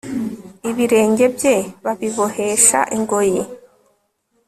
[0.69, 1.55] ibirenge bye
[1.85, 3.41] babibohesha ingoyi